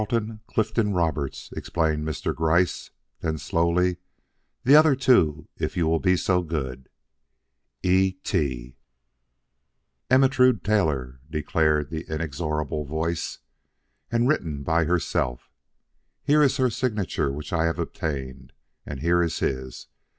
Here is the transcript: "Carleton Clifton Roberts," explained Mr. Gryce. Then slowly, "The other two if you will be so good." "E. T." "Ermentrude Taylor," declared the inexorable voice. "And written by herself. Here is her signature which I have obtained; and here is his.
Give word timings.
"Carleton 0.01 0.39
Clifton 0.47 0.93
Roberts," 0.95 1.51
explained 1.55 2.07
Mr. 2.07 2.33
Gryce. 2.33 2.89
Then 3.19 3.37
slowly, 3.37 3.97
"The 4.63 4.75
other 4.75 4.95
two 4.95 5.47
if 5.57 5.77
you 5.77 5.85
will 5.85 5.99
be 5.99 6.17
so 6.17 6.41
good." 6.41 6.89
"E. 7.83 8.13
T." 8.13 8.77
"Ermentrude 10.09 10.63
Taylor," 10.63 11.19
declared 11.29 11.91
the 11.91 12.11
inexorable 12.11 12.83
voice. 12.83 13.37
"And 14.11 14.27
written 14.27 14.63
by 14.63 14.85
herself. 14.85 15.51
Here 16.23 16.41
is 16.41 16.57
her 16.57 16.71
signature 16.71 17.31
which 17.31 17.53
I 17.53 17.65
have 17.65 17.77
obtained; 17.77 18.53
and 18.87 19.01
here 19.01 19.21
is 19.21 19.37
his. 19.37 19.85